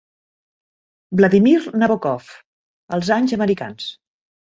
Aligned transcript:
"Vladimir 1.19 1.59
Nabokov: 1.83 2.35
Els 2.99 3.15
anys 3.21 3.41
americans". 3.41 3.97